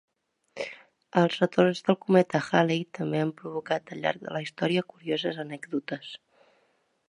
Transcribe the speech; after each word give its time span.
Els 1.21 1.35
retorns 1.41 1.81
del 1.89 1.97
cometa 2.07 2.41
Halley 2.47 2.81
també 2.99 3.21
han 3.25 3.35
provocat 3.43 3.95
al 3.97 4.03
llarg 4.07 4.27
de 4.27 4.35
la 4.39 4.43
història 4.47 4.87
curioses 4.95 5.41
anècdotes. 5.49 6.13